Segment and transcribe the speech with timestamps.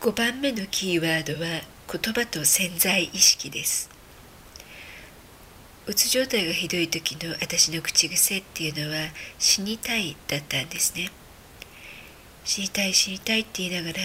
[0.00, 1.60] 5番目のキーワードは
[1.92, 3.90] 言葉と潜在意識です。
[5.86, 9.08] うつ状態がひどい時の私の口癖っていうのは
[9.38, 11.10] 死にたいだったんですね。
[12.46, 13.98] 死にたい死にたいって言いながら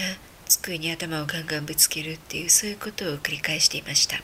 [0.46, 4.18] 机に頭をガンガンぶつけるっていうそういうことを繰り返していました。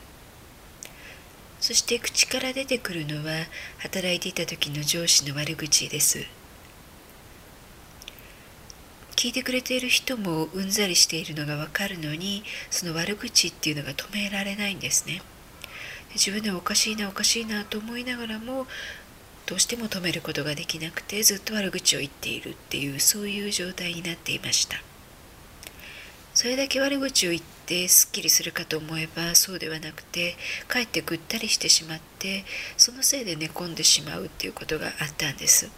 [1.59, 3.47] そして口から出てくるのは
[3.79, 6.42] 働いていた時の上司の悪口です。
[9.23, 15.21] 聞いてくれている人もうんざりしているのがわかるのにその悪口っていうのが止められないんですね。
[16.13, 18.67] 自分でおかしいなおかしいなと思いながらも
[19.45, 24.83] どうしても止めることができなくてずっと悪口を言っているっていうそういう状態になっていました。
[26.33, 30.35] それだけ悪口を言ってすっきりするかと思えばそうではなくて
[30.67, 32.43] かえってぐったりしてしまって
[32.75, 35.71] そのせいで寝込んでしまうっていうことがあったんです。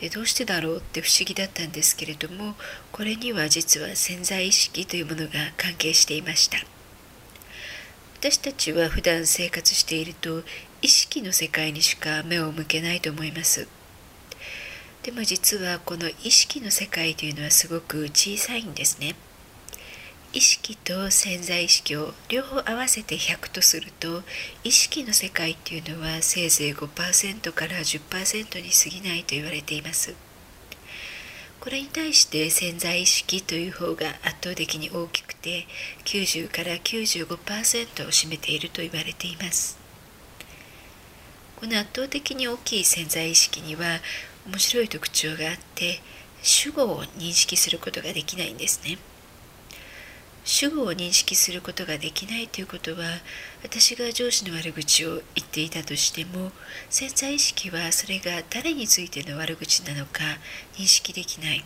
[0.00, 2.54] でどうしてだろうって不思議だったんですけれども
[2.92, 6.58] これには実は潜在意識というものが関係していました。
[8.20, 10.42] 私たちは普段生活していると
[10.82, 13.68] 意識の世界にしか目を向けないと思います。
[15.02, 19.14] でも実はこの意識の世界というのはすごく小さいんですね。
[20.38, 24.22] 意識と潜在意識を両方合わせて100とすると
[24.62, 30.14] 意識の世界っていうのはせいぜい5%から10%に過ぎないと言われています
[31.58, 35.66] これに対して潜在意識という方が圧倒的に大きくて
[36.04, 39.76] 90から95%を占めていると言われています
[41.56, 43.98] この圧倒的に大きい潜在意識には
[44.46, 46.00] 面白い特徴があって
[46.42, 48.98] 主語を認識することができないんですね。
[50.60, 53.06] 主語を認識することができないということは
[53.62, 56.50] 私が上司の悪口を言っていたとしても
[56.90, 60.24] 潜在意識はそれが誰についての悪口なのか
[60.74, 61.64] 認識できない。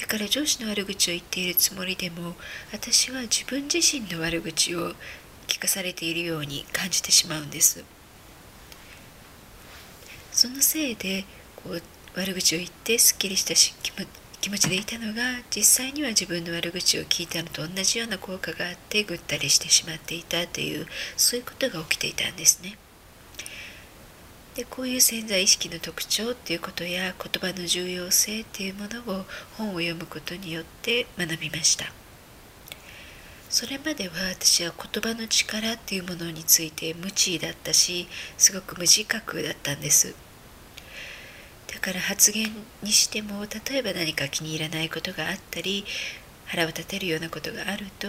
[0.00, 2.36] だから上司の悪口を言っているつもりでも
[2.72, 4.94] 私は自分自身の悪口を
[5.46, 7.84] 聞かされているように感じてしまうんです。
[10.32, 11.82] そのせいでこう
[12.18, 14.06] 悪口を言ってすっきりした気持
[14.46, 20.86] 気持ちでいたのが実際には自分の悪口を聞いたのと同じような効果があってぐったりしてしまっていたという
[21.16, 22.78] そういうことが起きていたんですね。
[24.54, 29.24] でこういう潜在意識の特徴っていうことや言葉の重要性っていうものを
[29.58, 31.86] 本を読むことによって学びました
[33.50, 38.06] それまでは私は言葉の力っていうものについて無知だったし
[38.38, 40.14] すごく無自覚だったんです
[41.86, 42.50] から発言
[42.82, 45.84] にしても例えば何か気に入らないことがあったり
[46.46, 48.08] 腹を立てるようなことがあると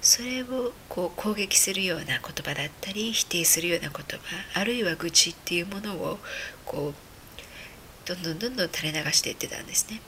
[0.00, 6.18] それをこう攻撃するような言葉だったり否定するような言葉あるいは愚痴っていうものを
[6.64, 10.00] こうどんどんどんどん垂れ流していってたんですね。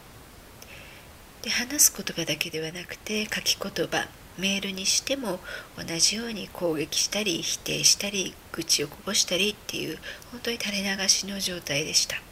[1.43, 4.07] で話す言葉だけではなくて書き言葉
[4.39, 5.41] メールにしても
[5.77, 9.99] 同じように攻撃したり否定したり愚痴をこぼしたりっていう
[10.31, 12.28] 本当に垂れ流しの状態でした。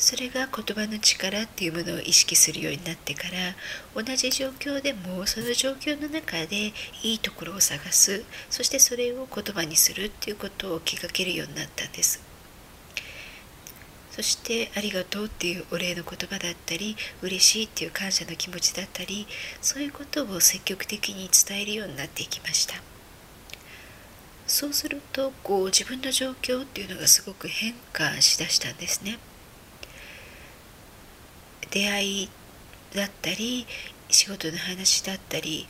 [0.00, 3.54] それが言葉の力っていうものを意識するようになってから
[3.94, 6.72] 同じ状況でもその状況の中で
[7.02, 8.24] いいところを探す。
[8.48, 12.22] そしてそれを言葉にするっていうことを気がけるようになったんです。
[14.10, 19.26] そして「ありがとう」っていうお礼の言葉だったり嬉しいっていう感謝の気持ちだったり
[19.60, 22.82] そういうことを積極的に伝えるようになっていきました。
[24.46, 29.18] そうするとこう自分の状況っていうのがすごく変化しだしたんですね。
[31.70, 32.30] 出会い
[32.94, 33.66] だったり
[34.08, 35.68] 仕事の話だったり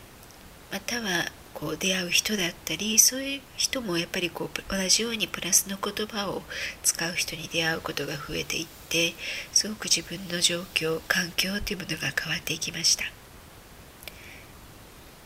[0.72, 6.42] またはこう出会う人だったりそういう人もやっぱりこう同じようにプラスの言葉を
[6.82, 9.14] 使う人に出会うことが増えていって
[9.52, 13.04] すごく自分の状況環境というものが変わっていきました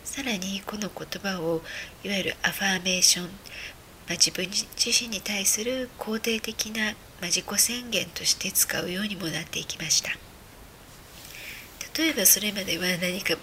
[0.03, 1.63] さらにこの言葉を
[2.03, 4.67] いわゆるアファーメーション、まあ、自分自
[5.05, 6.93] 身に対する肯定的な、ま
[7.23, 10.24] あ、自己宣言として使うようにもなっていきました。
[11.97, 13.37] 例えばそれまでは何か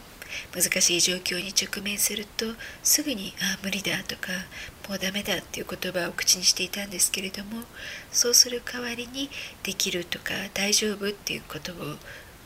[0.53, 2.45] 難しい状況に直面すると
[2.83, 4.31] すぐに「ああ無理だ」とか
[4.87, 7.63] 「もうダメだ」っていう言葉を口にしていたんですけれども
[8.11, 9.29] そうする代わりに
[9.63, 11.97] 「できる」とか「大丈夫」っていうことを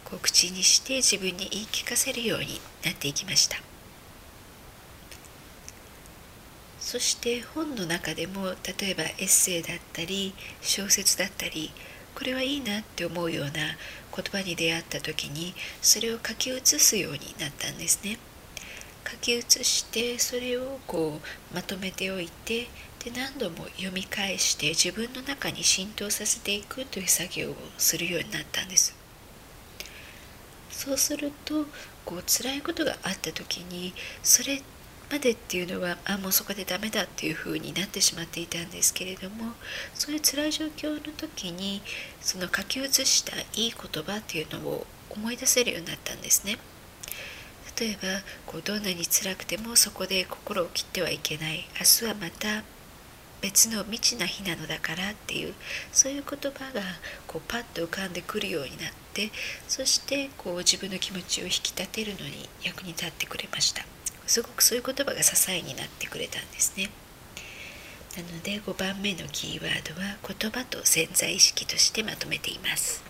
[0.04, 3.62] こう口にして自分に言い聞かせるようになっていきました。
[6.80, 11.72] そして本の中でも例えばエッセイだったり小説だったり
[12.16, 13.76] これはいいなって思うような言
[14.32, 18.18] 葉に出会った時にそれを書き写すようになったんですね。
[19.08, 22.68] 書き写してそれをこうまとめておいて
[23.04, 28.96] で何度も読み返して自分の中に浸透させていくという作業をするようになったんです。
[30.72, 31.66] そうすると
[32.04, 34.62] こう辛いことがあった時にそれ
[35.12, 39.54] までっていうのはあもうそこでダメだっていう風になってしまっていたんですけれども
[39.94, 41.82] そういう辛い状況の時に
[42.22, 46.58] その書き写したいい言葉っていうのを思い出せるようになったんですね。
[47.80, 48.08] 例えば
[48.46, 52.64] こうどんなに辛くてもそこで心を切ってはいけない明日はまた
[53.42, 55.54] 別の未知な日なのだからっていう
[55.92, 56.82] そういう言葉が
[57.28, 59.30] こうパッと浮かんでくるようになって
[59.68, 63.86] そしてこう自分の気持ちを引き立てるのに役に立ってくれました
[64.28, 66.90] すごくそういう言葉が支えになってくれたんですね。
[68.18, 73.05] なので5番目のキーワードは言葉と潜在意識としてまとめています。